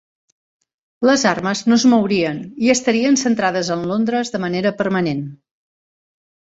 [1.09, 5.27] Les armes no es mourien i estarien centrades en Londres de manera permanent.